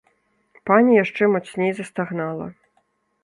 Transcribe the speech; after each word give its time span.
Пані 0.69 0.95
яшчэ 1.03 1.23
мацней 1.35 1.71
застагнала. 1.79 2.47